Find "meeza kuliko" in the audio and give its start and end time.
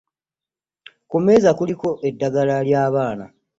1.25-1.87